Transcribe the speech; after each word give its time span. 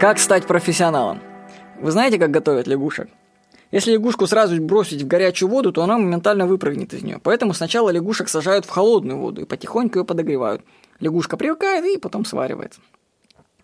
Как 0.00 0.20
стать 0.20 0.46
профессионалом? 0.46 1.20
Вы 1.80 1.90
знаете, 1.90 2.20
как 2.20 2.30
готовят 2.30 2.68
лягушек? 2.68 3.08
Если 3.72 3.90
лягушку 3.90 4.28
сразу 4.28 4.62
бросить 4.62 5.02
в 5.02 5.08
горячую 5.08 5.48
воду, 5.48 5.72
то 5.72 5.82
она 5.82 5.98
моментально 5.98 6.46
выпрыгнет 6.46 6.94
из 6.94 7.02
нее. 7.02 7.18
Поэтому 7.20 7.52
сначала 7.52 7.90
лягушек 7.90 8.28
сажают 8.28 8.64
в 8.64 8.68
холодную 8.68 9.18
воду 9.18 9.40
и 9.40 9.44
потихоньку 9.44 9.98
ее 9.98 10.04
подогревают. 10.04 10.62
Лягушка 11.00 11.36
привыкает 11.36 11.84
и 11.84 11.98
потом 11.98 12.24
сваривается. 12.24 12.80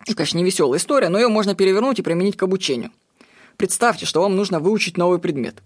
Это, 0.01 0.13
конечно, 0.13 0.37
не 0.37 0.43
веселая 0.43 0.77
история, 0.77 1.07
но 1.07 1.17
ее 1.17 1.29
можно 1.29 1.55
перевернуть 1.55 1.99
и 1.99 2.03
применить 2.03 2.35
к 2.35 2.43
обучению. 2.43 2.91
Представьте, 3.55 4.05
что 4.05 4.21
вам 4.21 4.35
нужно 4.35 4.59
выучить 4.59 4.97
новый 4.97 5.19
предмет. 5.19 5.63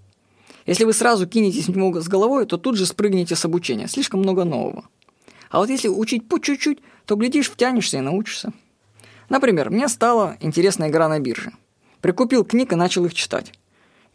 Если 0.68 0.84
вы 0.84 0.94
сразу 0.94 1.26
кинетесь 1.26 1.66
в 1.66 1.76
него 1.76 2.00
с 2.00 2.08
головой, 2.08 2.46
то 2.46 2.58
тут 2.58 2.78
же 2.78 2.86
спрыгнете 2.86 3.36
с 3.36 3.44
обучения. 3.44 3.88
Слишком 3.88 4.20
много 4.20 4.44
нового. 4.44 4.86
А 5.50 5.58
вот 5.58 5.70
если 5.70 5.88
учить 5.88 6.30
по 6.30 6.40
чуть-чуть, 6.40 6.78
то, 7.08 7.16
глядишь, 7.16 7.50
втянешься 7.50 7.98
и 7.98 8.02
научишься. 8.02 8.54
Например, 9.30 9.70
мне 9.70 9.88
стала 9.88 10.38
интересна 10.42 10.90
игра 10.90 11.08
на 11.08 11.20
бирже. 11.20 11.52
Прикупил 12.02 12.44
книг 12.44 12.74
и 12.74 12.76
начал 12.76 13.06
их 13.06 13.14
читать. 13.14 13.54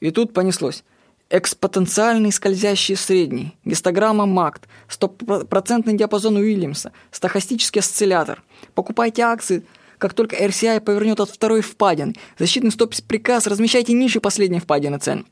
И 0.00 0.10
тут 0.10 0.32
понеслось. 0.32 0.84
Экспотенциальный 1.30 2.32
скользящий 2.32 2.96
средний, 2.96 3.56
гистограмма 3.64 4.26
МАКТ, 4.26 4.68
стопроцентный 4.88 5.96
диапазон 5.96 6.36
Уильямса, 6.36 6.92
стохастический 7.10 7.80
осциллятор. 7.80 8.42
Покупайте 8.74 9.22
акции, 9.22 9.64
как 9.98 10.12
только 10.12 10.36
RCI 10.36 10.80
повернет 10.80 11.20
от 11.20 11.30
второй 11.30 11.62
впадины. 11.62 12.14
Защитный 12.38 12.70
стоп-приказ, 12.70 13.46
размещайте 13.46 13.94
ниже 13.94 14.20
последней 14.20 14.60
впадины 14.60 14.98
цен. 14.98 15.26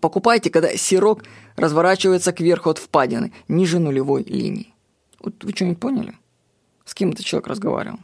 Покупайте, 0.00 0.50
когда 0.50 0.76
сирок 0.76 1.24
разворачивается 1.56 2.32
кверху 2.32 2.70
от 2.70 2.78
впадины, 2.78 3.32
ниже 3.48 3.80
нулевой 3.80 4.22
линии. 4.22 4.72
Вот 5.18 5.42
вы 5.42 5.52
что-нибудь 5.52 5.80
поняли? 5.80 6.14
С 6.84 6.94
кем 6.94 7.10
этот 7.10 7.24
человек 7.24 7.48
разговаривал? 7.48 7.98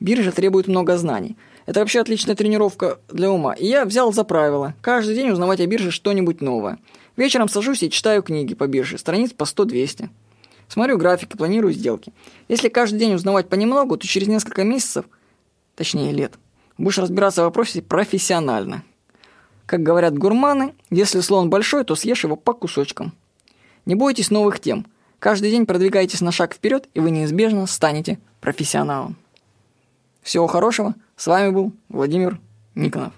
Биржа 0.00 0.32
требует 0.32 0.66
много 0.66 0.96
знаний. 0.96 1.36
Это 1.66 1.80
вообще 1.80 2.00
отличная 2.00 2.34
тренировка 2.34 2.98
для 3.08 3.30
ума. 3.30 3.52
И 3.52 3.66
я 3.66 3.84
взял 3.84 4.12
за 4.12 4.24
правило 4.24 4.74
каждый 4.80 5.14
день 5.14 5.30
узнавать 5.30 5.60
о 5.60 5.66
бирже 5.66 5.90
что-нибудь 5.90 6.40
новое. 6.40 6.78
Вечером 7.16 7.48
сажусь 7.48 7.82
и 7.82 7.90
читаю 7.90 8.22
книги 8.22 8.54
по 8.54 8.66
бирже, 8.66 8.96
страниц 8.96 9.32
по 9.32 9.44
100-200. 9.44 10.08
Смотрю 10.68 10.96
графики, 10.96 11.36
планирую 11.36 11.74
сделки. 11.74 12.12
Если 12.48 12.68
каждый 12.68 12.98
день 12.98 13.14
узнавать 13.14 13.48
понемногу, 13.48 13.98
то 13.98 14.06
через 14.06 14.26
несколько 14.26 14.64
месяцев, 14.64 15.04
точнее 15.74 16.12
лет, 16.12 16.34
будешь 16.78 16.98
разбираться 16.98 17.42
в 17.42 17.44
вопросе 17.44 17.82
профессионально. 17.82 18.84
Как 19.66 19.82
говорят 19.82 20.16
гурманы, 20.16 20.74
если 20.90 21.20
слон 21.20 21.50
большой, 21.50 21.84
то 21.84 21.94
съешь 21.94 22.24
его 22.24 22.36
по 22.36 22.54
кусочкам. 22.54 23.12
Не 23.84 23.96
бойтесь 23.96 24.30
новых 24.30 24.60
тем. 24.60 24.86
Каждый 25.18 25.50
день 25.50 25.66
продвигайтесь 25.66 26.22
на 26.22 26.32
шаг 26.32 26.54
вперед, 26.54 26.88
и 26.94 27.00
вы 27.00 27.10
неизбежно 27.10 27.66
станете 27.66 28.18
профессионалом. 28.40 29.16
Всего 30.22 30.46
хорошего. 30.46 30.94
С 31.16 31.26
вами 31.26 31.50
был 31.50 31.72
Владимир 31.88 32.38
Никонов. 32.74 33.12